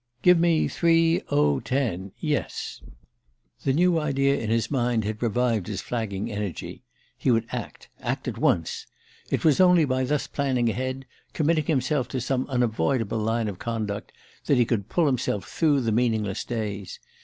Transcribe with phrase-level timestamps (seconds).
[0.23, 2.11] "Give me three o ten...
[2.19, 2.81] yes."
[3.63, 6.81] The new idea in his mind had revived his flagging energy.
[7.19, 8.87] He would act act at once.
[9.29, 14.11] It was only by thus planning ahead, committing himself to some unavoidable line of conduct,
[14.47, 16.99] that he could pull himself through the meaningless days.